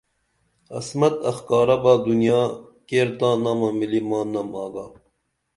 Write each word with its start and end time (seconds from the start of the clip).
عصمت 0.77 1.13
اخکارہ 1.31 1.75
با 1.83 1.93
دنیا 2.07 2.39
کیر 2.87 3.07
تاں 3.19 3.35
نامہ 3.43 3.69
ملی 3.79 4.01
ماں 4.09 4.25
نم 4.31 4.49
آگا 4.63 4.85